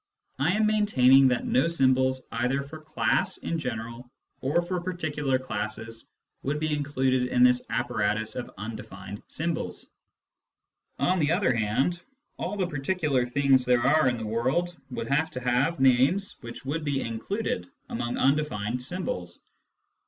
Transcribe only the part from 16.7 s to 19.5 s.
be included among undefined symbols.